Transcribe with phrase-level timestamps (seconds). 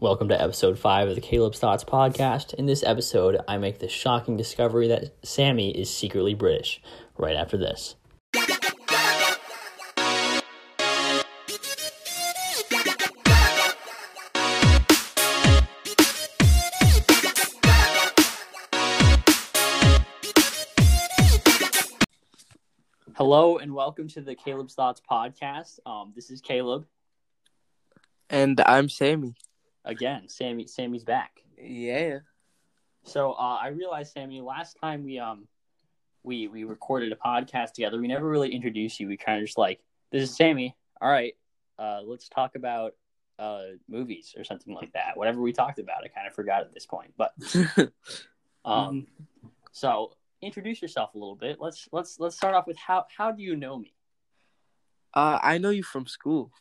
[0.00, 2.54] Welcome to episode 5 of the Caleb's Thoughts podcast.
[2.54, 6.80] In this episode, I make the shocking discovery that Sammy is secretly British.
[7.16, 7.96] Right after this.
[23.16, 25.80] Hello and welcome to the Caleb's Thoughts podcast.
[25.84, 26.86] Um, this is Caleb.
[28.30, 29.34] And I'm Sammy.
[29.88, 31.42] Again, Sammy Sammy's back.
[31.58, 32.18] Yeah.
[33.04, 35.48] So uh, I realized, Sammy, last time we um
[36.22, 39.08] we we recorded a podcast together, we never really introduced you.
[39.08, 39.80] We kind of just like,
[40.12, 40.76] this is Sammy.
[41.00, 41.34] All right,
[41.78, 42.94] uh, let's talk about
[43.38, 45.16] uh movies or something like that.
[45.16, 47.14] Whatever we talked about, I kind of forgot at this point.
[47.16, 47.32] But
[48.64, 49.06] um,
[49.72, 50.12] so
[50.42, 51.58] introduce yourself a little bit.
[51.60, 53.94] Let's let's let's start off with how how do you know me?
[55.14, 56.52] uh, I know you from school,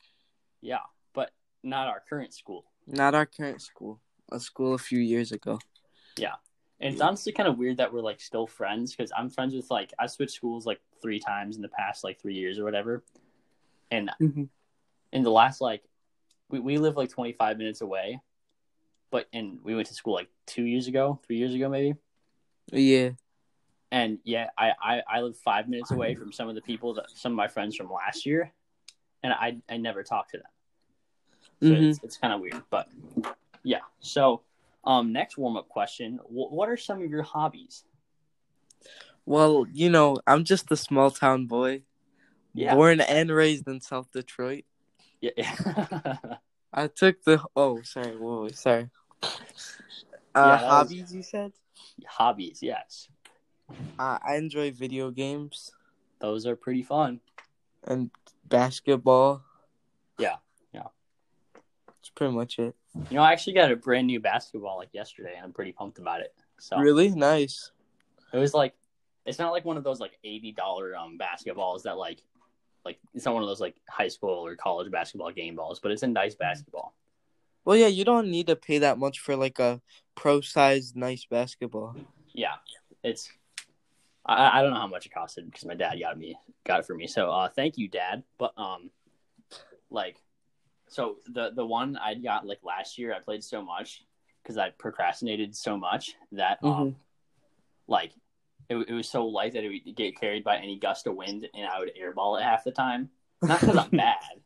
[0.61, 0.79] Yeah,
[1.13, 2.63] but not our current school.
[2.87, 3.99] Not our current school.
[4.31, 5.59] A school a few years ago.
[6.17, 6.35] Yeah.
[6.79, 9.69] And it's honestly kind of weird that we're like still friends because I'm friends with
[9.71, 13.03] like I switched schools like three times in the past like three years or whatever,
[13.89, 14.43] and mm-hmm.
[15.11, 15.83] in the last like
[16.49, 18.21] we, we live like 25 minutes away,
[19.09, 21.95] but and we went to school like two years ago, three years ago maybe,
[22.71, 23.11] Yeah.
[23.91, 27.09] and yeah, I I, I live five minutes away from some of the people that
[27.09, 28.53] some of my friends from last year,
[29.23, 30.47] and I I never talked to them.
[31.61, 31.89] So Mhm.
[31.89, 32.87] it's, it's kind of weird, but
[33.63, 33.81] yeah.
[33.99, 34.43] So,
[34.83, 37.83] um, next warm up question: Wh- What are some of your hobbies?
[39.25, 41.83] Well, you know, I'm just a small town boy,
[42.53, 42.75] Yeah.
[42.75, 44.65] born and raised in South Detroit.
[45.19, 46.17] Yeah, yeah.
[46.73, 47.43] I took the.
[47.55, 48.15] Oh, sorry.
[48.15, 48.89] Whoa, sorry.
[49.23, 49.27] Uh,
[50.35, 51.53] Yeah, that was- hobbies, you said?
[52.05, 52.61] hobbies.
[52.61, 53.09] Yes,
[53.99, 55.71] Uh, I enjoy video games
[56.19, 57.19] those are pretty fun.
[57.83, 58.11] and
[58.47, 59.43] basketball.
[60.19, 60.37] Yeah,
[62.17, 62.75] pretty much it.
[63.09, 65.99] You know, I actually got a brand new basketball like yesterday, and I'm pretty pumped
[65.99, 66.33] about it.
[66.59, 67.71] So Really nice.
[68.33, 68.73] it was like,
[69.25, 72.21] it's not like one of those like eighty dollar um basketballs that like,
[72.83, 75.91] like it's not one of those like high school or college basketball game balls, but
[75.91, 76.93] it's a nice basketball.
[77.63, 79.81] Well, yeah, you don't need to pay that much for like a
[80.15, 81.95] pro-sized nice basketball.
[82.33, 82.55] Yeah,
[83.03, 83.29] it's.
[84.25, 86.85] I, I don't know how much it costed because my dad got me got it
[86.85, 87.07] for me.
[87.07, 88.23] So uh, thank you, Dad.
[88.37, 88.89] But um,
[89.89, 90.17] like,
[90.87, 94.03] so the the one I got like last year, I played so much
[94.41, 96.95] because I procrastinated so much that um, Mhm.
[97.87, 98.13] like
[98.69, 101.47] it, it was so light that it would get carried by any gust of wind,
[101.53, 103.09] and I would airball it half the time.
[103.41, 104.41] Not because I'm bad,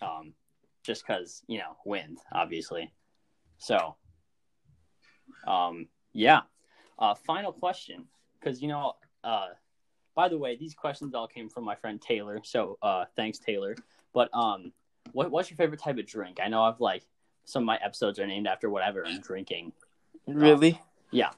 [0.00, 0.34] um,
[0.82, 2.92] just because you know wind, obviously.
[3.58, 3.96] So,
[5.46, 6.42] um, yeah.
[6.98, 8.06] Uh, final question,
[8.38, 9.48] because you know, uh,
[10.14, 12.40] by the way, these questions all came from my friend Taylor.
[12.44, 13.74] So, uh, thanks, Taylor.
[14.12, 14.72] But um,
[15.12, 16.38] what what's your favorite type of drink?
[16.42, 17.04] I know I've like
[17.44, 19.72] some of my episodes are named after whatever I'm drinking.
[20.26, 20.80] Really?
[21.10, 21.30] Yeah.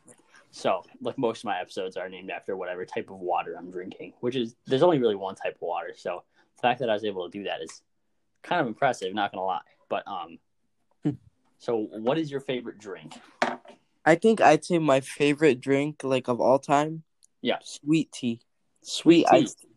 [0.51, 4.13] So, like most of my episodes are named after whatever type of water I'm drinking,
[4.21, 5.95] which is there's only really one type of water.
[5.97, 6.23] So,
[6.57, 7.83] the fact that I was able to do that is
[8.43, 9.61] kind of impressive, not gonna lie.
[9.89, 10.39] But um,
[11.03, 11.11] Hmm.
[11.59, 13.15] so what is your favorite drink?
[14.05, 17.03] I think I'd say my favorite drink, like of all time.
[17.41, 17.59] Yeah.
[17.63, 18.41] Sweet tea.
[18.83, 19.45] Sweet Sweet tea.
[19.45, 19.69] iced tea.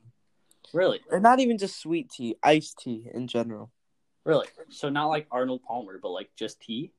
[0.73, 3.71] Really, Or not even just sweet tea, iced tea in general.
[4.27, 4.47] Really.
[4.69, 6.91] So not like Arnold Palmer, but like just tea.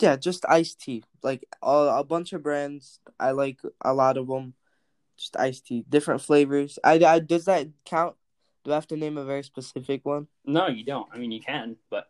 [0.00, 1.04] Yeah, just iced tea.
[1.22, 3.00] Like a, a bunch of brands.
[3.20, 4.54] I like a lot of them.
[5.16, 6.78] Just iced tea, different flavors.
[6.82, 8.16] I, I does that count?
[8.64, 10.28] Do I have to name a very specific one?
[10.46, 11.08] No, you don't.
[11.12, 12.08] I mean, you can, but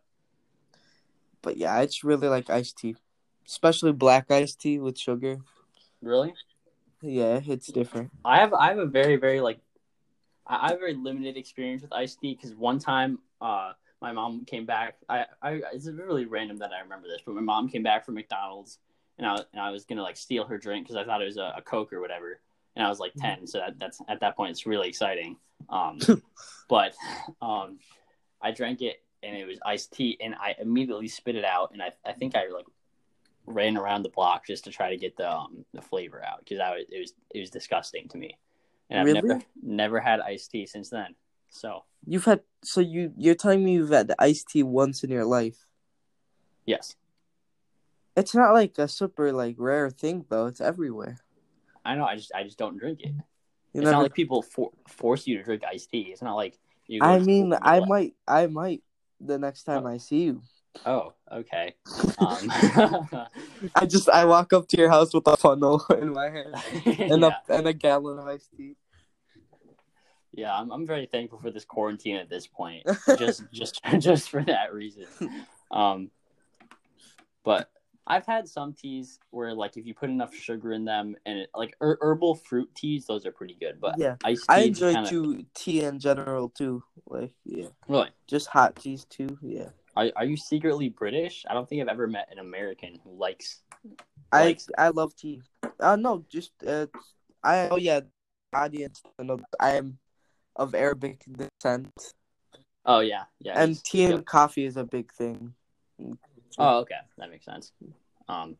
[1.41, 2.95] But yeah, I just really like iced tea,
[3.47, 5.39] especially black iced tea with sugar.
[6.01, 6.33] really,
[7.01, 8.11] Yeah, it's different.
[8.23, 9.59] I have I have a very very like
[10.49, 14.13] I I have a very limited experience with iced tea because one time uh my
[14.13, 14.95] mom came back.
[15.09, 18.15] I, I it's really random that I remember this but my mom came back from
[18.15, 18.79] McDonald's
[19.17, 21.37] and I and I was gonna like steal her drink because I thought it was
[21.37, 22.39] a, a Coke or whatever
[22.75, 25.37] and I was like ten so that, that's at that point it's really exciting.
[25.69, 25.99] Um
[26.69, 26.93] but
[27.41, 27.79] um
[28.41, 31.81] I drank it and it was iced tea and I immediately spit it out and
[31.81, 32.65] I I think I like
[33.45, 36.59] ran around the block just to try to get the um the flavor out because
[36.59, 38.37] I was it was it was disgusting to me,
[38.89, 39.21] and I've Really?
[39.21, 41.15] never never had iced tea since then.
[41.49, 45.25] So You've had so you you're telling me you've had iced tea once in your
[45.25, 45.57] life.
[46.65, 46.95] yes,
[48.15, 50.47] It's not like a super like rare thing though.
[50.47, 51.17] It's everywhere.
[51.85, 52.05] I know.
[52.05, 53.13] I just I just don't drink it.
[53.73, 53.91] You it's never.
[53.91, 56.09] not like people for, force you to drink iced tea.
[56.11, 56.57] It's not like
[56.87, 56.99] you.
[57.01, 58.83] go I mean, I you're might, I might
[59.19, 59.73] the next oh.
[59.73, 60.41] time I see you.
[60.85, 61.75] Oh, okay.
[62.17, 62.49] Um,
[63.75, 66.55] I just I walk up to your house with a funnel in my hand
[66.85, 67.31] and yeah.
[67.49, 68.75] a and a gallon of iced tea.
[70.31, 72.85] Yeah, I'm I'm very thankful for this quarantine at this point.
[73.17, 75.07] Just just just for that reason.
[75.71, 76.11] Um,
[77.43, 77.71] but
[78.05, 81.49] I've had some teas where like if you put enough sugar in them and it,
[81.53, 83.79] like her- herbal fruit teas, those are pretty good.
[83.79, 84.15] But Yeah.
[84.23, 86.83] iced I enjoy kinda, tea in general too.
[87.05, 89.37] Like yeah, Really, just hot teas too.
[89.41, 89.69] Yeah.
[89.99, 91.45] Are are you secretly British?
[91.49, 93.61] I don't think I've ever met an American who likes.
[94.31, 95.41] I Likes- I love tea.
[95.79, 96.87] Uh no, just uh
[97.43, 98.01] I oh yeah,
[98.53, 99.01] audience
[99.59, 99.99] I am
[100.55, 101.91] of Arabic descent.
[102.85, 103.61] Oh yeah, yeah.
[103.61, 105.53] and tea and coffee is a big thing.
[106.57, 107.71] Oh, okay, that makes sense.
[108.27, 108.57] Um,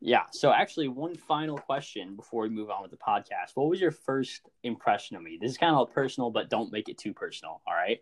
[0.00, 0.24] yeah.
[0.32, 3.54] So actually, one final question before we move on with the podcast.
[3.54, 5.38] What was your first impression of me?
[5.40, 7.60] This is kind of personal, but don't make it too personal.
[7.66, 8.00] All right.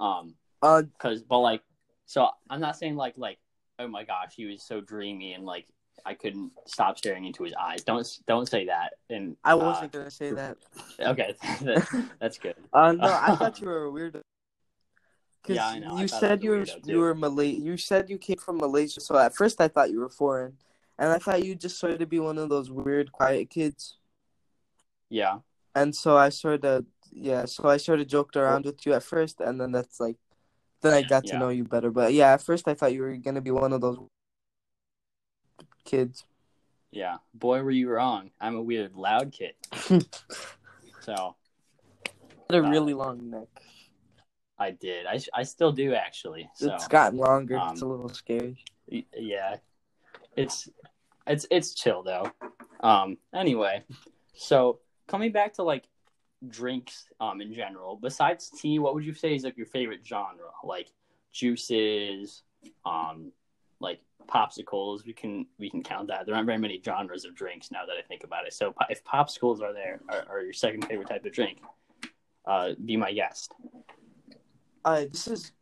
[0.00, 0.34] Um,
[0.64, 1.60] Uh because but like,
[2.06, 3.38] so I'm not saying like like
[3.78, 5.66] oh my gosh, he was so dreamy and like
[6.06, 7.84] I couldn't stop staring into his eyes.
[7.84, 8.94] Don't don't say that.
[9.10, 10.56] And I uh, wasn't gonna say that.
[10.98, 11.34] okay.
[11.62, 12.56] that- that's good.
[12.72, 14.22] Uh no, I thought you were a weirdo.
[15.46, 15.98] Cause Yeah, I know.
[15.98, 17.50] You I said you were you were Malay.
[17.50, 20.56] You said you came from Malaysia, so at first I thought you were foreign,
[20.98, 23.98] and I thought you just sort of be one of those weird, quiet kids.
[25.10, 25.40] Yeah.
[25.74, 29.02] And so I sort of yeah, so I sort of joked around with you at
[29.02, 30.16] first, and then that's like,
[30.84, 31.90] then I got to know you better.
[31.90, 33.98] But yeah, at first I thought you were gonna be one of those
[35.84, 36.24] kids.
[36.92, 37.16] Yeah.
[37.34, 38.30] Boy, were you wrong.
[38.40, 39.54] I'm a weird, loud kid.
[41.04, 41.36] So
[42.48, 43.48] Had a really long neck.
[44.58, 45.04] I did.
[45.04, 46.48] I, I still do actually.
[46.54, 47.58] So it's gotten longer.
[47.58, 48.56] um, it's a little scary.
[48.88, 49.56] yeah,
[50.36, 50.70] it's
[51.26, 52.30] it's it's chill though.
[52.80, 53.18] Um.
[53.34, 53.84] Anyway,
[54.34, 54.78] so
[55.08, 55.84] coming back to like
[56.48, 60.50] drinks um in general, besides tea, what would you say is like your favorite genre?
[60.62, 60.88] Like
[61.32, 62.42] juices,
[62.86, 63.32] um,
[63.80, 65.04] like popsicles.
[65.04, 66.26] We can we can count that.
[66.26, 68.54] There aren't very many genres of drinks now that I think about it.
[68.54, 71.58] So if popsicles are there, are, are your second favorite type of drink,
[72.46, 73.52] uh, be my guest.
[74.84, 75.52] Uh, this is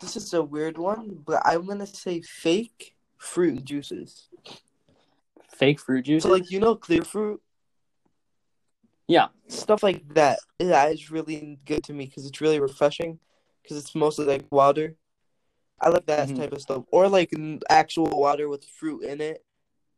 [0.00, 4.28] this is a weird one, but I'm gonna say fake fruit juices.
[5.48, 6.22] Fake fruit juices.
[6.22, 7.40] So like you know clear fruit
[9.10, 10.38] yeah, stuff like that.
[10.60, 13.18] Yeah, is really good to me because it's really refreshing.
[13.60, 14.94] Because it's mostly like water.
[15.80, 16.36] I like that Mhm.
[16.36, 17.32] type of stuff, or like
[17.68, 19.44] actual water with fruit in it,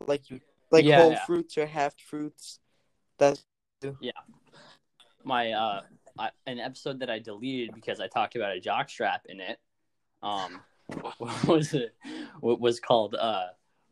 [0.06, 1.24] like you like Yeah, whole yeah.
[1.26, 2.58] fruits or half fruits.
[3.18, 3.44] That's
[4.00, 4.12] yeah.
[5.24, 5.82] my uh
[6.18, 9.60] I, an episode that I deleted because I talked about a jockstrap in it.
[10.22, 10.62] Um,
[11.18, 11.94] what was it?
[12.40, 13.48] What was called uh,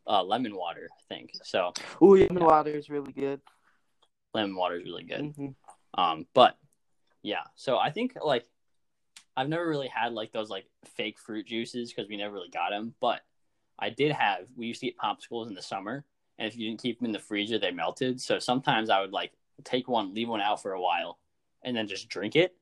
[0.06, 1.32] uh lemon water, I think.
[1.42, 2.46] So oh, yeah, the Yeah.
[2.46, 3.40] water is really good.
[4.34, 5.34] Lemon water is really good.
[5.34, 5.54] Mhm.
[5.94, 6.56] Um, but
[7.22, 8.46] yeah, so I think like
[9.36, 12.70] I've never really had like those like fake fruit juices because we never really got
[12.70, 12.94] them.
[13.00, 13.22] But
[13.78, 14.46] I did have.
[14.56, 16.04] We used to get popsicles in the summer,
[16.38, 18.20] and if you didn't keep them in the freezer, they melted.
[18.20, 19.32] So sometimes I would like
[19.64, 21.18] take one, leave one out for a while,
[21.62, 22.56] and then just drink it,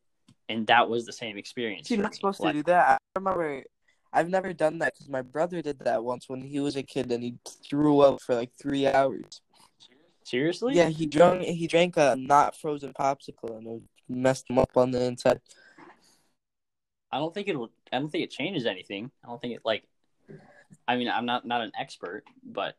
[0.48, 1.90] and that was the same experience.
[1.90, 2.16] You're not me.
[2.16, 3.00] supposed Like, to do that.
[3.16, 3.64] I remember.
[4.10, 7.12] I've never done that because my brother did that once when he was a kid
[7.12, 7.34] and he
[7.68, 9.42] threw up for like three hours.
[10.28, 10.74] Seriously?
[10.74, 14.90] Yeah, he drank he drank a not frozen popsicle and it messed him up on
[14.90, 15.40] the inside.
[17.10, 17.70] I don't think it'll.
[17.90, 19.10] I don't think it changes anything.
[19.24, 19.84] I don't think it like.
[20.86, 22.76] I mean, I'm not not an expert, but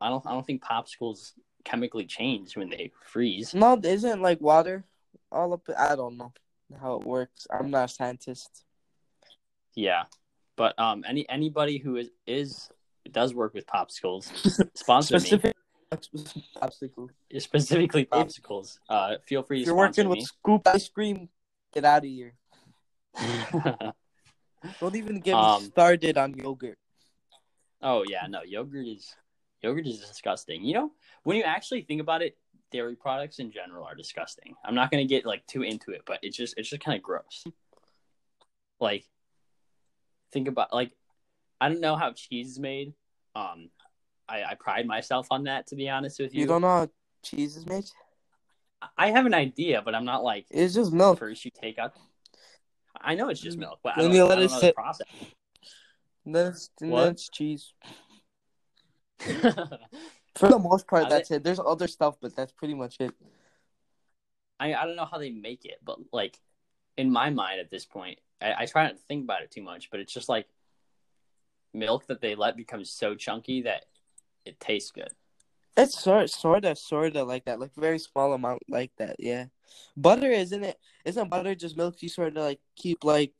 [0.00, 0.26] I don't.
[0.26, 1.32] I don't think popsicles
[1.62, 3.54] chemically change when they freeze.
[3.54, 4.84] No, isn't like water
[5.30, 5.68] all up.
[5.76, 6.32] I don't know
[6.80, 7.46] how it works.
[7.50, 8.64] I'm not a scientist.
[9.74, 10.04] Yeah,
[10.56, 12.70] but um, any anybody who is is
[13.12, 14.30] does work with popsicles,
[14.74, 15.54] sponsor Specific
[15.92, 17.08] popsicle.
[17.38, 18.78] Specifically popsicles.
[18.88, 20.24] Uh, feel free If to you're working with me.
[20.24, 21.28] scoop ice cream,
[21.72, 22.34] get out of here.
[24.80, 26.78] Don't even get Um, me started on yogurt.
[27.82, 29.14] oh yeah, no, yogurt is
[29.62, 30.64] yogurt is disgusting.
[30.64, 30.90] You know,
[31.22, 32.36] when you actually think about it,
[32.70, 34.54] dairy products in general are disgusting.
[34.64, 37.02] I'm not gonna get like too into it, but it's just it's just kind of
[37.02, 37.44] gross.
[38.80, 39.04] Like,
[40.32, 40.92] think about like,
[41.60, 42.92] I don't know how cheese is made.
[43.34, 43.70] Um,
[44.28, 45.66] I, I pride myself on that.
[45.68, 46.88] To be honest with you, You don't know how
[47.22, 47.84] cheese is made?
[48.96, 51.18] I have an idea, but I'm not like It's just milk.
[51.18, 51.94] first you take out.
[53.00, 53.60] I know it's just mm.
[53.62, 54.66] milk, but I Then don't, you I let don't it know sit.
[54.76, 55.06] the process.
[56.24, 57.02] And then it's, and What?
[57.04, 57.72] then it's cheese.
[60.36, 61.42] For the most part, that's it.
[61.42, 63.12] There's other stuff, but that's pretty much it.
[64.60, 66.38] I I don't know how they make it, but like
[66.96, 69.62] in my mind at this point, I, I try not to think about it too
[69.62, 70.46] much, but it's just like
[71.74, 73.84] milk that they let become so chunky that
[74.48, 75.12] it tastes good.
[75.76, 79.16] It's sort sort of sort of like that, like very small amount like that.
[79.18, 79.46] Yeah,
[79.96, 80.76] butter isn't it?
[81.04, 83.32] Isn't butter just milk you sort of like keep like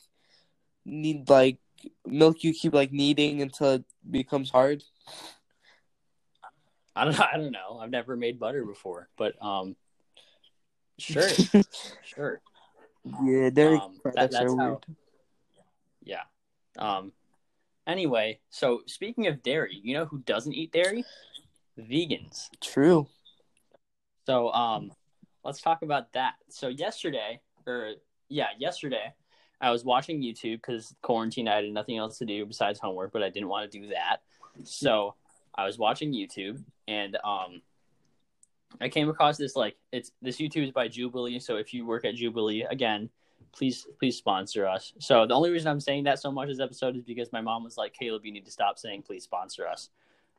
[0.84, 1.58] need like
[2.06, 4.84] milk you keep like kneading until it becomes hard.
[6.94, 7.78] I don't I don't know.
[7.80, 9.74] I've never made butter before, but um,
[10.98, 11.28] sure,
[12.04, 12.40] sure,
[13.24, 13.48] yeah,
[13.80, 14.86] Um, that- that's how- weird.
[16.04, 16.22] yeah.
[16.78, 17.12] Um,
[17.88, 21.04] Anyway, so speaking of dairy, you know who doesn't eat dairy?
[21.78, 22.48] Vegans.
[22.60, 23.08] True.
[24.26, 24.92] So um,
[25.42, 26.34] let's talk about that.
[26.50, 27.92] So yesterday, or
[28.28, 29.14] yeah, yesterday,
[29.60, 31.48] I was watching YouTube because quarantine.
[31.48, 34.18] I had nothing else to do besides homework, but I didn't want to do that.
[34.64, 35.14] So
[35.54, 37.62] I was watching YouTube, and um,
[38.82, 41.40] I came across this like it's this YouTube is by Jubilee.
[41.40, 43.08] So if you work at Jubilee, again,
[43.52, 44.92] please please sponsor us.
[44.98, 47.64] So the only reason I'm saying that so much this episode is because my mom
[47.64, 49.90] was like, Caleb, you need to stop saying please sponsor us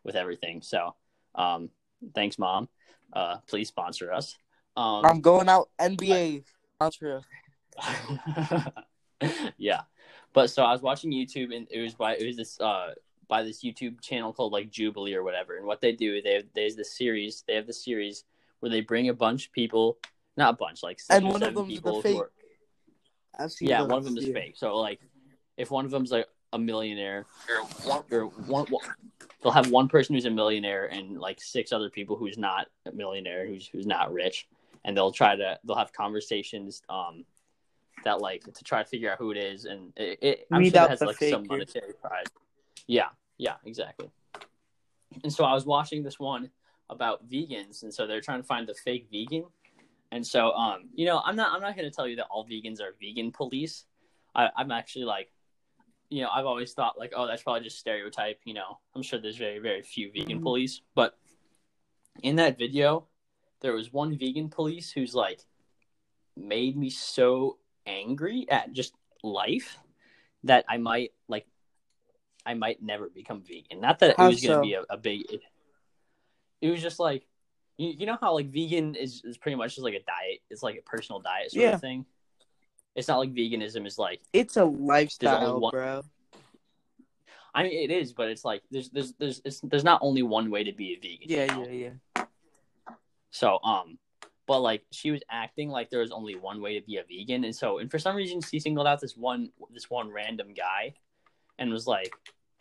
[0.03, 0.61] with everything.
[0.61, 0.95] So
[1.35, 1.69] um,
[2.13, 2.69] thanks, mom.
[3.11, 4.37] Uh, please sponsor us.
[4.77, 6.43] Um, I'm going out NBA.
[6.75, 7.21] Sponsor.
[9.57, 9.81] yeah,
[10.33, 12.93] but so I was watching YouTube and it was by it was this uh
[13.29, 15.55] by this YouTube channel called like Jubilee or whatever.
[15.55, 17.43] And what they do, they have, there's this series.
[17.47, 18.25] They have the series
[18.59, 19.99] where they bring a bunch of people,
[20.35, 22.01] not a bunch, like six And one of seven them's the people.
[22.01, 22.31] fake are,
[23.37, 24.55] I've seen yeah, one of them is fake.
[24.57, 24.99] So like,
[25.57, 28.83] if one of them's like a millionaire, or one, or one, one-
[29.41, 32.91] they'll have one person who's a millionaire and like six other people who's not a
[32.91, 34.47] millionaire, who's who's not rich,
[34.83, 37.23] and they'll try to they'll have conversations um
[38.05, 40.73] that like to try to figure out who it is, and it, it I'm Weed
[40.73, 41.53] sure it has the like some faker.
[41.53, 42.25] monetary prize.
[42.87, 44.09] Yeah, yeah, exactly.
[45.23, 46.49] And so I was watching this one
[46.89, 49.45] about vegans, and so they're trying to find the fake vegan.
[50.11, 52.45] And so, um, you know, I'm not I'm not going to tell you that all
[52.45, 53.85] vegans are vegan police.
[54.35, 55.31] I, I'm actually like,
[56.09, 58.39] you know, I've always thought like, oh, that's probably just stereotype.
[58.43, 60.43] You know, I'm sure there's very very few vegan Mhm.
[60.43, 61.17] police, but
[62.23, 63.07] in that video,
[63.61, 65.41] there was one vegan police who's like
[66.35, 69.77] made me so angry at just life
[70.43, 71.45] that I might like
[72.45, 73.81] I might never become vegan.
[73.81, 75.31] Not that it How was going to be a, a big.
[75.31, 75.41] It,
[76.61, 77.27] it was just like
[77.79, 80.41] you, you know how like vegan is, is pretty much just like a diet.
[80.49, 81.75] It's like a personal diet sort Yeah.
[81.75, 82.05] of thing.
[82.95, 86.01] It's not like veganism is like It's a lifestyle, one- bro.
[87.55, 90.51] I mean it is, but it's like there's there's there's it's, there's not only one
[90.51, 91.29] way to be a vegan.
[91.29, 91.65] you Yeah, know?
[91.67, 92.23] yeah, yeah.
[93.31, 93.97] So um,
[94.45, 97.45] but like she was acting like there was only one way to be a vegan,
[97.45, 100.93] and so and for some reason she singled out this one this one random guy,
[101.57, 102.11] and was like,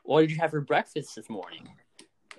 [0.04, 1.68] "What did you have for breakfast this morning?"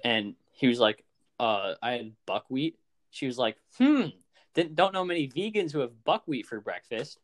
[0.03, 1.03] And he was like,
[1.39, 2.77] "Uh, I had buckwheat."
[3.11, 4.07] She was like, "Hmm,
[4.53, 7.19] didn't don't know many vegans who have buckwheat for breakfast,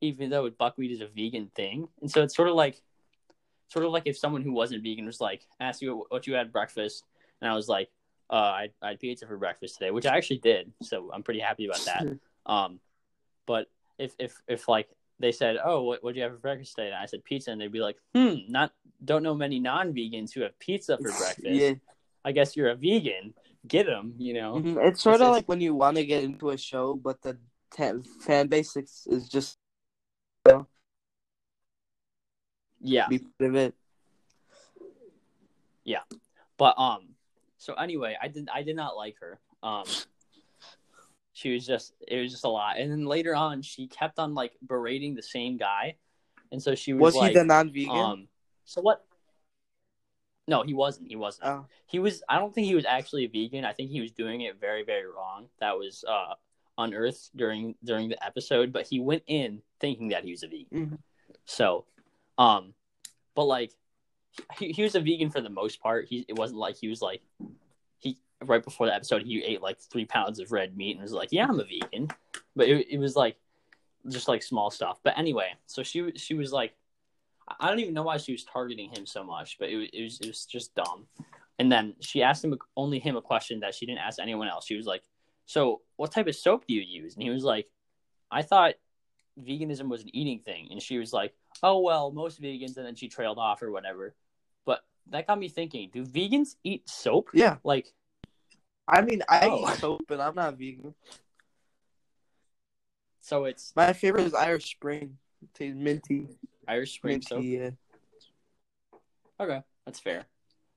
[0.00, 2.82] even though buckwheat is a vegan thing." And so it's sort of like,
[3.68, 6.48] sort of like if someone who wasn't vegan was like, asked you what you had
[6.48, 7.04] for breakfast,
[7.40, 7.90] and I was like,
[8.30, 10.72] uh, I, I had pizza for breakfast today, which I actually did.
[10.82, 12.06] So I'm pretty happy about that.
[12.46, 12.80] Um,
[13.46, 16.86] but if, if, if like they said, oh, what would you have for breakfast today?
[16.86, 18.72] And I said pizza, and they'd be like, hmm, not,
[19.04, 21.44] don't know many non-vegans who have pizza for breakfast.
[21.44, 21.74] Yeah.
[22.24, 23.34] I guess you're a vegan.
[23.66, 24.54] Get them, you know?
[24.54, 24.88] Mhm.
[24.88, 27.38] It's sort of like when you want to get into a show, but the
[27.70, 29.58] ta- fan base is, is just
[30.46, 30.66] you know,
[32.80, 33.08] Yeah.
[33.08, 33.74] be part of it.
[36.60, 37.14] But um,
[37.56, 39.40] so anyway, I did I did not like her.
[39.62, 39.84] Um,
[41.32, 42.76] she was just it was just a lot.
[42.78, 45.96] And then later on, she kept on like berating the same guy,
[46.52, 47.96] and so she was, Was like, he the non-vegan?
[47.96, 48.28] um,
[48.66, 49.06] so what?
[50.50, 51.08] No, he wasn't.
[51.08, 51.46] He wasn't.
[51.48, 52.22] oh, He was.
[52.28, 53.64] I don't think he was actually a vegan.
[53.64, 55.46] I think he was doing it very, very wrong.
[55.60, 56.34] That was uh,
[56.76, 58.72] unearthed during during the episode.
[58.72, 60.66] But he went in thinking that he was a vegan.
[60.72, 60.98] Mhm.
[61.44, 61.84] So,
[62.36, 62.74] um,
[63.36, 63.72] but like,
[64.58, 66.06] he, he was a vegan for the most part.
[66.08, 67.22] He it wasn't like he was like
[67.98, 71.12] he right before the episode he ate like three pounds of red meat and was
[71.12, 72.08] like, yeah, I'm a vegan.
[72.56, 73.36] But it, it was like
[74.08, 74.98] just like small stuff.
[75.04, 76.72] But anyway, so she she was like,
[77.58, 80.02] I don't even know why she was targeting him so much, but it, was- it
[80.02, 81.06] was it was just dumb.
[81.58, 84.64] And then she asked him only him a question that she didn't ask anyone else.
[84.66, 85.02] She was like,
[85.46, 87.66] "So, what type of soap do you use?" And he was like,
[88.30, 88.74] "I thought
[89.38, 92.94] veganism was an eating thing." And she was like, "Oh well, most vegans." And then
[92.94, 94.14] she trailed off or whatever.
[94.64, 94.80] But
[95.10, 97.28] that got me thinking: Do vegans eat soap?
[97.34, 97.56] yeah.
[97.64, 97.92] Like,
[98.88, 99.68] I mean, I Oh.
[99.70, 100.94] eat soap, but I'm not vegan.
[103.20, 105.18] so it's My favorite is Irish Spring.
[105.42, 106.26] It tastes minty.
[106.70, 107.42] Irish Spring soap.
[107.42, 107.70] yeah.
[109.40, 110.26] Okay, that's fair.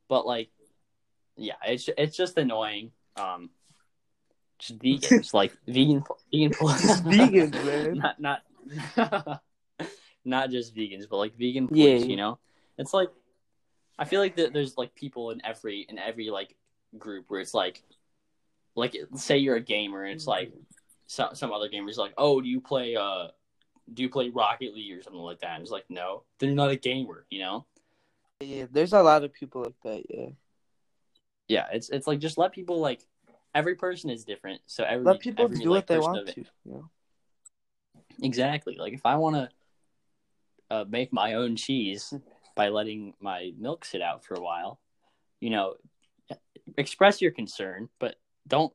[0.07, 0.49] But like,
[1.37, 2.91] yeah, it's it's just annoying.
[3.15, 3.51] Um,
[4.57, 7.93] just vegans, like vegan, vegan, Vegans, man.
[8.19, 8.41] not
[8.97, 9.41] not
[10.25, 12.01] not just vegans, but like vegan police.
[12.01, 12.07] yeah.
[12.07, 12.39] You know,
[12.77, 13.09] it's like
[13.99, 16.55] I feel like that there's like people in every in every like
[16.97, 17.83] group where it's like,
[18.75, 20.51] like say you're a gamer and it's like
[21.05, 23.27] some some other gamers like, oh, do you play uh,
[23.91, 25.51] do you play Rocket League or something like that?
[25.55, 27.25] And it's like, no, they're not a gamer.
[27.29, 27.65] You know.
[28.39, 30.29] Yeah, there's a lot of people like that, yeah.
[31.47, 33.07] yeah it's it's like just let people like
[33.55, 36.41] every person is different so every Let people every, do like, what they want to,
[36.41, 36.89] it- you know.
[38.21, 39.49] exactly like if i want to
[40.73, 42.13] uh, make my own cheese
[42.55, 44.79] by letting my milk sit out for a while.
[45.39, 45.75] You know,
[46.77, 48.15] express your concern, but
[48.47, 48.73] don't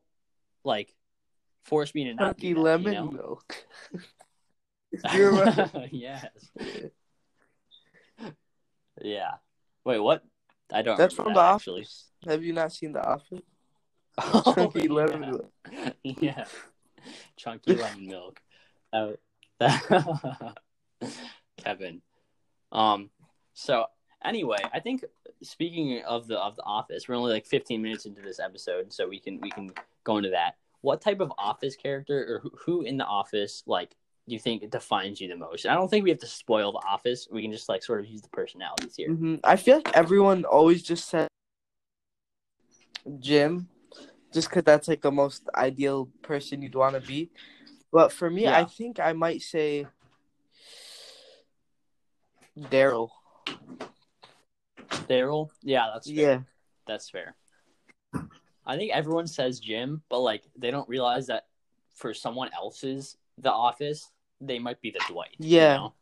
[0.64, 0.94] like
[1.64, 3.10] force me to not Chunky do that, lemon you know?
[3.10, 3.66] milk.
[5.90, 6.26] Yes.
[9.02, 9.34] Yeah.
[9.84, 10.24] Wait, what?
[10.72, 10.98] I don't.
[10.98, 11.80] That's from that, The actually.
[11.82, 12.04] Office.
[12.26, 13.40] Have you not seen The Office?
[14.20, 14.92] Oh, Chunky yeah.
[14.92, 15.52] lemon milk.
[16.02, 16.44] yeah.
[17.36, 18.40] Chunky lemon milk.
[19.60, 20.56] That-
[21.56, 22.02] Kevin.
[22.72, 23.10] Um.
[23.54, 23.86] So
[24.24, 25.04] anyway, I think
[25.42, 29.08] speaking of the of the office, we're only like 15 minutes into this episode, so
[29.08, 29.70] we can we can
[30.02, 30.56] go into that.
[30.80, 33.94] What type of office character or who, in the office like
[34.30, 35.66] you think it defines you the most?
[35.66, 37.28] I don't think we have to spoil the office.
[37.30, 39.08] We can just like sort of use the personalities here.
[39.14, 41.28] hmm I feel like everyone always just said
[43.18, 43.68] Jim,
[44.32, 47.30] just because that's like the most ideal person you'd want to be.
[47.90, 49.86] But for me, I think I might say
[52.58, 53.10] Darryl.
[55.08, 56.16] Darryl, yeah, that's fair.
[56.16, 56.40] Yeah,
[56.86, 57.34] That's fair.
[58.66, 61.46] I think everyone says Jim, but like they don't realize that
[61.94, 65.36] for someone else's The Office, they might be the Dwight.
[65.38, 65.76] you Yeah.
[65.76, 65.94] know?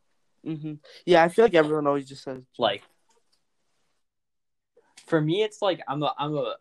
[0.44, 0.74] hmm
[1.04, 1.24] yeah.
[1.24, 2.82] I feel like everyone always just says Like
[5.06, 6.56] for me, it's like I'm a I'm a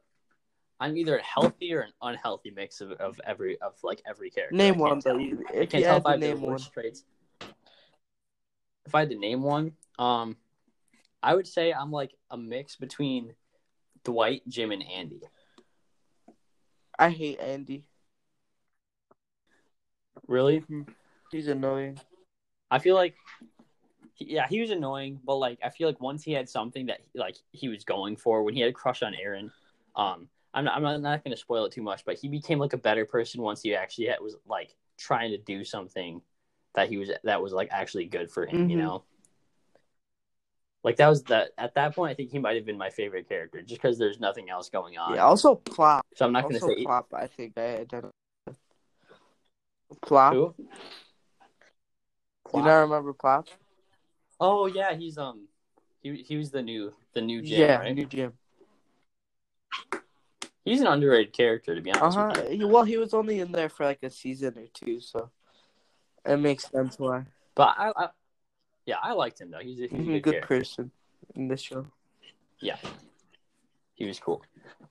[0.80, 4.56] I'm either a healthy or an unhealthy mix of, of every of like every character.
[4.56, 5.18] Name one though.
[5.18, 7.04] I can't you tell if I have the worst traits.
[8.86, 10.38] If I had to name one, um,
[11.24, 13.34] I would say I'm like a mix between
[14.04, 15.22] Dwight, Jim, and Andy.
[17.00, 17.84] I hate Andy.
[20.28, 20.64] Really?
[21.32, 22.00] He's annoying.
[22.72, 23.16] I feel like,
[24.18, 27.38] yeah, he was annoying, but like I feel like once he had something that like
[27.52, 29.52] he was going for, when he had a crush on Erin,
[29.96, 32.60] um, I'm not, I'm not, not going to spoil it too much, but he became
[32.60, 36.22] like a better person once he actually had, was like trying to do something
[36.76, 38.80] that he was that was like actually good for him, you Mhm.
[38.80, 39.04] know.
[40.84, 43.28] Like that was that at that point, I think he might have been my favorite
[43.28, 45.16] character, just because there's nothing else going on.
[45.16, 45.24] Yeah.
[45.24, 46.06] Also, Plop.
[46.16, 47.12] So I'm not going to say Plop.
[47.14, 48.12] I think I identify.
[50.02, 50.34] Plop.
[50.34, 50.56] who.
[52.52, 53.48] Do you not remember Plop?
[54.40, 55.48] Oh yeah, he's um,
[56.02, 57.96] he he was the new the new Jim, yeah, right?
[57.96, 58.34] new Jim.
[60.64, 62.18] He's an underrated character, to be honest.
[62.18, 62.68] Uh huh.
[62.68, 65.30] Well, he was only in there for like a season or two, so
[66.26, 67.26] it makes sense why.
[67.54, 68.10] But I, I
[68.86, 69.60] yeah, I liked him though.
[69.60, 70.92] He's a, he's a He's a good, good person
[71.36, 71.88] in this show.
[72.60, 72.78] Yeah,
[73.94, 74.44] he was cool.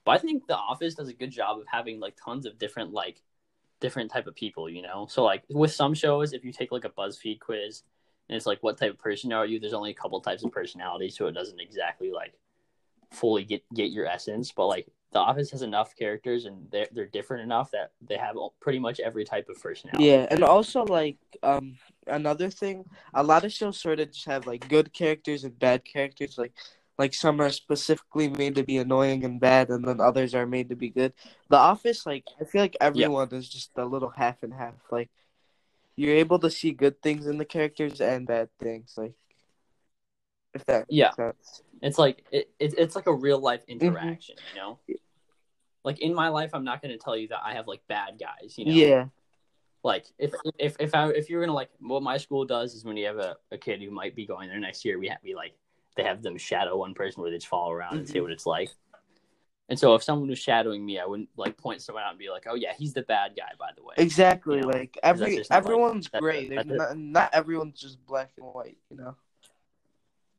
[0.03, 2.93] But I think The Office does a good job of having like tons of different
[2.93, 3.21] like
[3.85, 4.69] different type of people.
[4.69, 7.83] You know, so like with some shows, if you take like a BuzzFeed quiz
[8.27, 10.51] and it's like what type of person are you, there's only a couple types of
[10.51, 12.33] personality, so it doesn't exactly like
[13.11, 14.51] fully get get your essence.
[14.51, 18.35] But like The Office has enough characters and they're they're different enough that they have
[18.59, 20.05] pretty much every type of personality.
[20.05, 24.47] Yeah, and also like um another thing, a lot of shows sort of just have
[24.47, 26.37] like good characters and bad characters.
[26.37, 26.53] Like
[26.97, 30.69] like some are specifically made to be annoying and bad, and then others are made
[30.69, 31.13] to be good.
[31.49, 34.75] The Office, like I feel like everyone is just a little half and half.
[34.91, 35.09] Like
[35.95, 38.93] you're able to see good things in the characters and bad things.
[38.97, 39.15] Like
[40.53, 41.11] if that makes Yeah.
[41.13, 41.63] sense.
[41.81, 43.85] It's like it, it it's like a real life Mm-hmm.
[43.85, 44.79] interaction, you know.
[45.83, 48.19] Like in my life, I'm not going to tell you that I have like bad
[48.19, 48.71] guys, you know.
[48.71, 49.05] Yeah.
[49.83, 52.97] Like if if if I if you're gonna like what my school does is when
[52.97, 55.35] you have a, a kid who might be going there next year, we have we
[55.35, 55.53] like
[55.95, 58.23] they have them shadow one person where they just follow around and see Mhm.
[58.23, 58.69] what it's like.
[59.67, 62.29] And so if someone was shadowing me, I wouldn't like point someone out and be
[62.29, 64.57] like, "Oh yeah, he's the bad guy." By the way, Exactly.
[64.57, 66.49] You know, like every not, like, everyone's great.
[66.49, 68.77] that- They're not, not everyone's just black and white.
[68.91, 69.15] You know.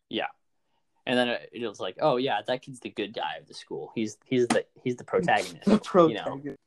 [0.08, 0.26] Yeah,
[1.06, 3.90] and then it, was like, "Oh yeah, that kid's the good guy of the school.
[3.96, 6.58] He's he's the he's the protagonist." The You know, protagonist.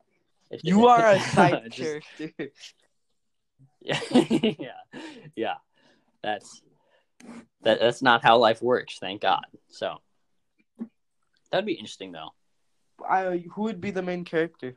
[0.64, 1.78] You are a side just-
[2.18, 2.52] character.
[3.82, 4.72] Yeah, yeah,
[5.38, 5.54] yeah.
[6.22, 6.62] That's
[7.64, 7.80] that.
[7.80, 8.98] That's not how life works.
[9.00, 9.46] Thank God.
[9.70, 9.98] So
[11.52, 12.30] that'd be interesting, though.
[13.08, 14.76] I, who would be the main character?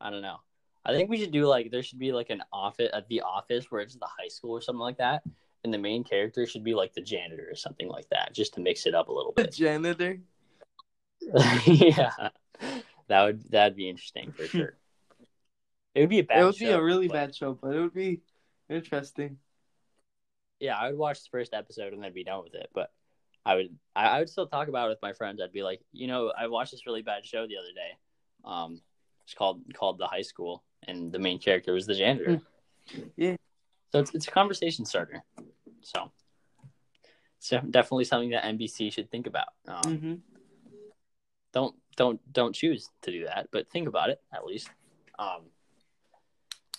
[0.00, 0.38] I don't know.
[0.84, 3.70] I think we should do like there should be like an office at the office
[3.70, 5.22] where it's the high school or something like that,
[5.64, 8.60] and the main character should be like the janitor or something like that, just to
[8.60, 9.52] mix it up a little The bit.
[9.54, 10.20] janitor.
[11.66, 12.10] yeah,
[13.08, 14.76] that would that'd be interesting for sure.
[15.94, 16.40] It would be a bad.
[16.40, 18.20] it would be a really but- bad show, but it would be
[18.68, 19.38] interesting.
[20.64, 22.70] Yeah, I would watch the first episode and then be done with it.
[22.74, 22.90] But
[23.44, 25.40] I would, I, I would still talk about it with my friends.
[25.42, 27.98] I'd be like, you know, I watched this really bad show the other day.
[28.44, 28.80] Um,
[29.24, 32.40] it's called called The High School, and the main character was the janitor.
[33.16, 33.36] Yeah.
[33.92, 35.22] So it's it's a conversation starter.
[35.82, 36.10] So
[37.38, 39.48] it's definitely something that NBC should think about.
[39.68, 40.14] Um, hmm
[41.52, 44.70] Don't don't don't choose to do that, but think about it at least.
[45.18, 45.42] Um,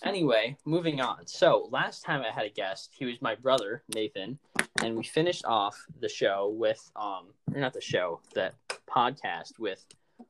[0.04, 1.26] anyway, moving on.
[1.26, 4.38] So last time I had a guest, he was my brother Nathan,
[4.82, 8.54] and we finished off the show with um, or not the show, that
[8.88, 9.84] podcast with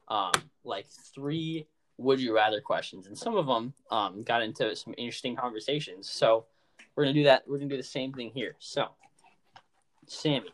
[0.08, 0.32] um,
[0.64, 1.66] like three
[1.98, 6.10] would you rather questions, and some of them um got into some interesting conversations.
[6.10, 6.46] So
[6.94, 7.44] we're gonna do that.
[7.46, 8.56] We're gonna do the same thing here.
[8.58, 8.88] So,
[10.06, 10.50] Sammy,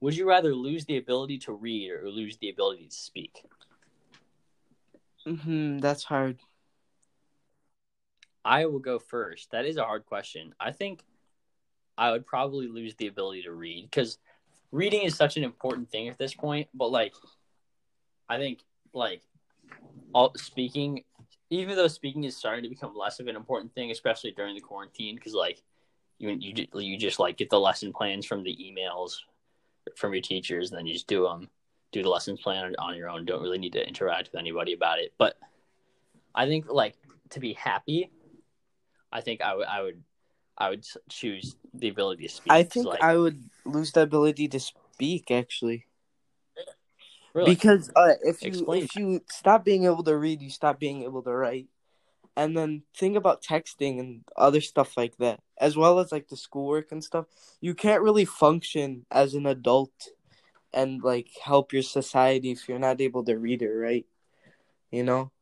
[0.00, 3.44] would you rather lose the ability to read or lose the ability to speak?
[5.26, 6.38] hmm that's hard.
[8.50, 9.52] I will go first.
[9.52, 10.56] That is a hard question.
[10.58, 11.04] I think
[11.96, 14.18] I would probably lose the ability to read because
[14.72, 16.68] reading is such an important thing at this point.
[16.74, 17.14] But like,
[18.28, 19.22] I think like
[20.12, 21.04] all speaking,
[21.50, 24.60] even though speaking is starting to become less of an important thing, especially during the
[24.60, 25.62] quarantine, because like
[26.18, 29.18] you you you just like get the lesson plans from the emails
[29.94, 31.48] from your teachers, and then you just do them,
[31.92, 33.26] do the lesson plan on your own.
[33.26, 35.12] Don't really need to interact with anybody about it.
[35.18, 35.36] But
[36.34, 36.96] I think like
[37.28, 38.10] to be happy,
[39.12, 40.02] I think I would I would
[40.56, 42.52] I would choose the ability to speak.
[42.52, 45.86] I think like, I would lose the ability to speak actually.
[47.32, 50.78] really, Because uh, if you Explain if you stop being able to read, you stop
[50.78, 51.68] being able to write.
[52.36, 56.36] And then think about texting and other stuff like that, as well as like the
[56.36, 57.26] schoolwork and stuff.
[57.60, 59.92] You can't really function as an adult
[60.72, 64.06] and like help your society if you're not able to read or write.
[64.90, 65.32] You know?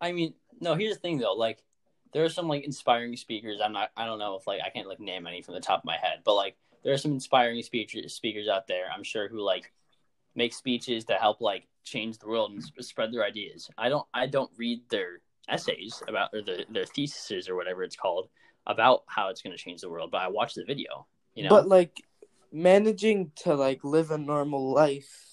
[0.00, 0.74] I mean, no.
[0.74, 1.34] Here's the thing though.
[1.34, 1.62] Like,
[2.12, 3.60] there are some like inspiring speakers.
[3.62, 3.90] I'm not.
[3.96, 5.96] I don't know if like I can't like name any from the top of my
[5.96, 8.86] head, but like there are some inspiring speakers speakers out there.
[8.94, 9.72] I'm sure who like
[10.34, 13.70] make speeches to help like change the world and sp- spread their ideas.
[13.78, 14.06] I don't.
[14.12, 18.28] I don't read their essays about or their their theses or whatever it's called
[18.66, 21.06] about how it's going to change the world, but I watch the video.
[21.34, 21.50] You know.
[21.50, 22.02] But like
[22.52, 25.30] managing to like live a normal life,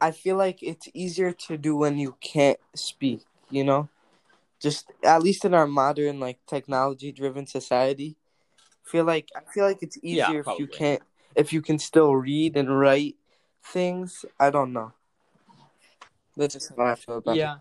[0.00, 3.88] I feel like it's easier to do when you can't speak, you know?
[4.60, 8.16] Just at least in our modern like technology driven society,
[8.84, 11.02] feel like I feel like it's Yeah, easier if you can't
[11.34, 13.16] if you can still read and write
[13.62, 14.24] things.
[14.40, 14.92] I don't know.
[16.36, 17.42] That's just how I feel about it.
[17.44, 17.56] yeah.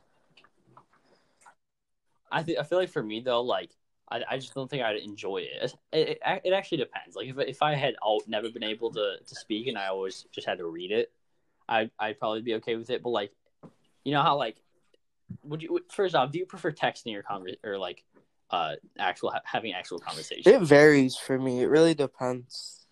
[2.32, 3.72] I think I feel like for me though, like
[4.10, 5.74] I, I just don't think I'd enjoy it.
[5.92, 6.42] It, it.
[6.44, 7.16] it actually depends.
[7.16, 10.26] Like if if I had all, never been able to, to speak and I always
[10.32, 11.12] just had to read it,
[11.68, 13.04] I I'd probably be okay with it.
[13.04, 13.32] But like,
[14.04, 14.58] you know how like,
[15.44, 18.04] would you first off, do you prefer texting or conver- or like,
[18.52, 20.54] uh, actual ha- having actual conversation?
[20.54, 21.62] It varies for me.
[21.62, 22.86] It really depends.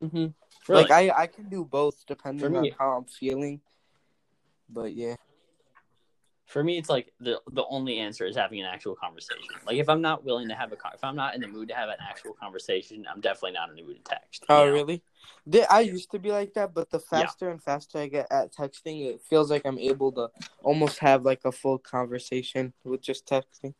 [0.00, 0.26] hmm
[0.68, 0.82] Really?
[0.82, 3.60] Like I I can do both depending For on how I'm feeling.
[4.68, 5.16] But yeah.
[6.48, 9.54] For me, it's like the the only answer is having an actual conversation.
[9.66, 11.74] Like if I'm not willing to have a if I'm not in the mood to
[11.74, 14.46] have an actual conversation, I'm definitely not in the mood to text.
[14.48, 14.72] Oh, know?
[14.72, 15.02] really?
[15.68, 19.06] I used to be like that, but the faster and faster I get at texting,
[19.06, 20.30] it feels like I'm able to
[20.62, 23.74] almost have like a full conversation with just texting.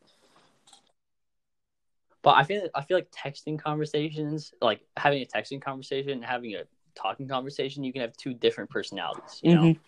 [2.20, 6.54] But I feel I feel like texting conversations, like having a texting conversation and having
[6.54, 9.40] a talking conversation, you can have two different personalities.
[9.42, 9.78] You know, Mhm.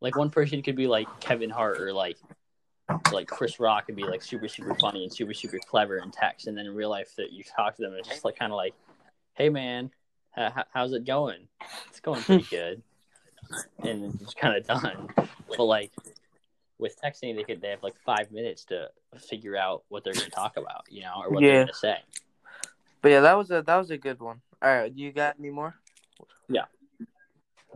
[0.00, 2.16] Like one person could be like Kevin Hart or like
[3.12, 6.46] like Chris Rock and be like super super funny and super super clever in text,
[6.46, 8.56] and then in real life that you talk to them, it's just like kind of
[8.56, 8.74] like,
[9.34, 9.90] hey man,
[10.38, 11.48] h- h- how's it going?
[11.88, 12.82] It's going pretty good,
[13.82, 15.08] and it's kind of done.
[15.48, 15.92] But like
[16.78, 20.26] with texting, they could they have like five minutes to figure out what they're going
[20.26, 21.48] to talk about, you know, or what Yeah.
[21.48, 21.96] they're going to say.
[23.02, 24.40] But yeah, that was a that was a good one.
[24.62, 25.74] All right, you got any more?
[26.48, 26.64] Yeah,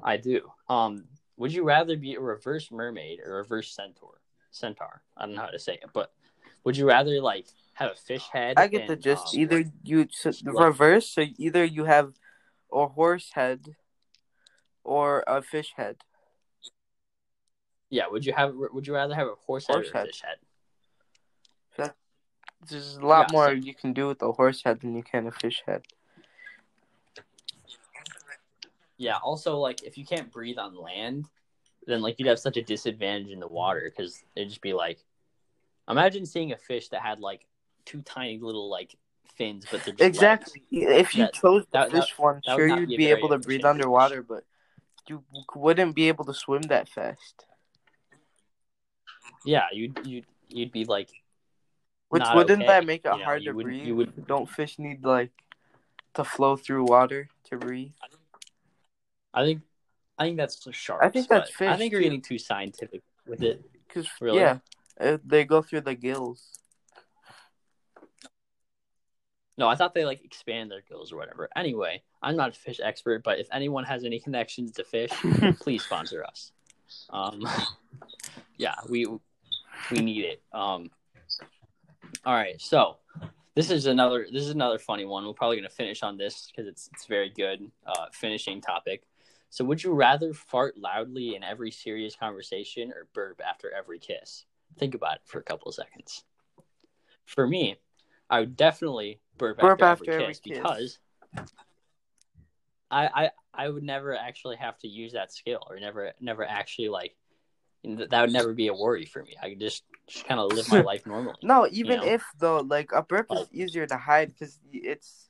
[0.02, 0.50] I do.
[0.68, 1.04] Um,
[1.40, 4.20] would you rather be a reverse mermaid or a reverse centaur?
[4.50, 5.03] Centaur.
[5.16, 6.12] I don't know how to say it, but
[6.64, 8.59] would you rather like have a fish head?
[8.59, 9.35] I get the gist.
[9.35, 12.12] um, Either you so reverse, so either you have
[12.72, 13.74] a horse head
[14.85, 15.96] or a fish head.
[17.88, 18.07] yeah.
[18.09, 18.53] Would you have?
[18.55, 20.07] Would you rather have a horse head Horse or a head.
[20.09, 20.38] fish head?
[22.68, 25.03] There's a lot Yeah, more so- you can do with a horse head than you
[25.03, 25.83] can a fish head.
[29.00, 29.16] Yeah.
[29.16, 31.24] Also, like if you can't breathe on land,
[31.86, 34.98] then like you'd have such a disadvantage in the water because it'd just be like,
[35.88, 37.46] imagine seeing a fish that had like
[37.86, 38.94] two tiny little like
[39.36, 40.62] fins, but they're just Exactly.
[40.70, 43.38] If you That- chose the that- fish one, that sure you'd be be able to
[43.38, 44.44] breathe underwater, but
[45.08, 45.24] you
[45.56, 47.46] wouldn't be able to swim that fast.
[49.46, 51.08] Yeah, you'd you'd you'd be like
[52.10, 53.86] Which wouldn't okay, that make it you hard you to breathe?
[53.86, 55.30] you would- Don't fish need like
[56.12, 57.92] to flow through water to breathe?
[59.32, 59.62] I think
[60.18, 61.04] I think that's sharks.
[61.04, 62.04] I think that's but I think you're too.
[62.04, 63.62] getting too scientific with it.
[63.86, 64.40] Because Really?
[64.40, 64.58] yeah,
[65.00, 66.58] uh, they go through the gills.
[69.56, 71.48] No, I thought they like expand their gills or whatever.
[71.54, 75.10] Anyway, I'm not a fish expert, but if anyone has any connections to fish,
[75.60, 76.52] please sponsor us.
[77.10, 77.46] Um,
[78.56, 79.06] yeah, we
[79.90, 80.42] we need it.
[80.52, 80.90] Um,
[82.24, 82.96] all right, so
[83.54, 84.26] this This is another.
[84.32, 85.26] This is another funny one.
[85.26, 87.70] We're probably gonna finish on this because it's it's very good.
[87.86, 89.02] Uh, finishing topic.
[89.50, 94.46] So, would you rather fart loudly in every serious conversation or burp after every kiss?
[94.78, 96.24] Think about it for a couple of seconds.
[97.24, 97.76] For me,
[98.28, 100.58] I would definitely burp, Burp after, after every every kiss kiss.
[100.58, 100.98] because
[102.90, 106.88] I, I I would never actually have to use that skill or never never actually
[106.88, 107.16] like
[107.84, 109.36] that would never be a worry for me.
[109.42, 111.38] I could just just kind of live my life normally.
[111.42, 112.06] No, even know?
[112.06, 115.29] if though, like a burp is easier to hide because it's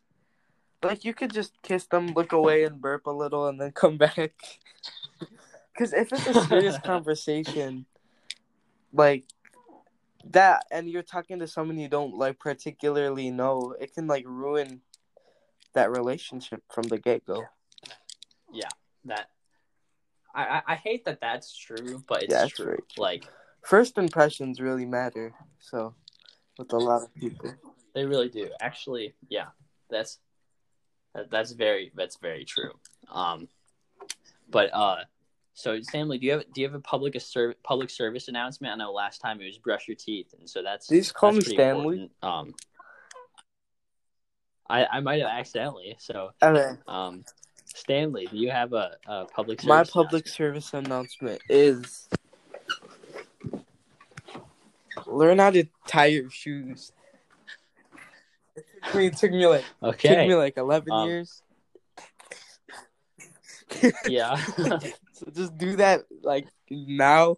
[0.82, 3.96] like you could just kiss them, look away, and burp a little, and then come
[3.98, 4.32] back.
[5.72, 7.86] Because if it's a serious conversation,
[8.92, 9.24] like
[10.24, 14.82] that, and you're talking to someone you don't like particularly know, it can like ruin
[15.72, 17.44] that relationship from the get go.
[18.52, 18.68] Yeah.
[19.06, 19.30] That
[20.34, 22.66] I, I I hate that that's true, but it's Yeah, true.
[22.66, 23.24] very Like
[23.62, 25.34] First impressions really matter.
[25.60, 25.94] So,
[26.58, 27.54] with a lot of people.
[27.94, 28.50] They really do.
[28.60, 29.46] Actually, yeah,
[29.88, 30.29] that's that,
[31.30, 32.72] that's very that's very true.
[33.10, 33.48] Um,
[34.50, 35.04] but uh,
[35.54, 38.72] so Stanley, do you have do you have a public a ser- public service announcement?
[38.72, 41.54] I know last time it was brush your teeth, and so that's call that's me
[41.54, 42.02] Stanley.
[42.02, 42.12] important.
[42.22, 42.54] Um,
[44.68, 45.96] I I might have accidentally.
[45.98, 46.78] So Okay.
[46.86, 47.24] um,
[47.64, 49.68] Stanley, do you have a, a public service?
[49.68, 50.28] My public announcement?
[50.28, 52.08] service announcement is
[55.06, 56.92] learn how to tie your shoes.
[58.94, 61.42] Me, it took me like okay, took me like eleven Um, years.
[64.06, 64.36] yeah.
[65.12, 67.36] so just do that like now.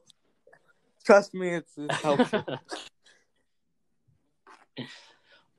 [1.04, 2.46] Trust me, it's, it's helpful.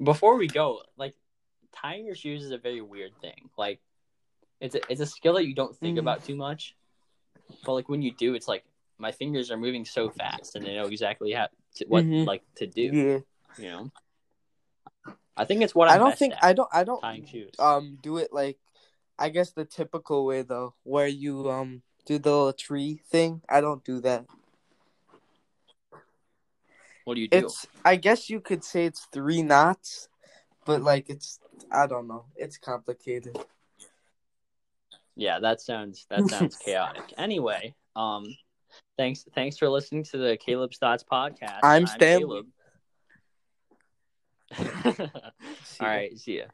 [0.02, 1.16] Before we go, like
[1.76, 3.50] tying your shoes is a very weird thing.
[3.58, 3.80] Like
[4.60, 6.02] it's a, it's a skill that you don't think Mhm.
[6.02, 6.76] about too much.
[7.66, 8.64] But like when you do, it's like
[8.98, 12.26] my fingers are moving so fast and they know exactly how to, what Mhm.
[12.26, 12.82] like to do.
[12.82, 13.20] yeah,
[13.58, 13.92] You know,
[15.36, 17.26] I think it's what I'm I don't best think at, I don't I don't tying
[17.26, 17.52] shoes.
[17.60, 18.58] um do it like
[19.18, 23.42] I guess the typical way though, where you um do the little tree thing.
[23.50, 24.26] I don't do that.
[27.06, 27.38] what do you do?
[27.38, 30.08] It's I guess you could say it's three knots,
[30.66, 31.40] but like it's
[31.72, 32.26] I don't know.
[32.36, 33.38] It's complicated.
[35.16, 37.14] Yeah, that sounds that sounds chaotic.
[37.18, 38.26] Anyway, um,
[38.98, 41.60] thanks thanks for listening to the Caleb's Thoughts podcast.
[41.64, 42.20] I'm Stanley.
[42.20, 42.46] Caleb.
[45.80, 46.46] All right, see ya.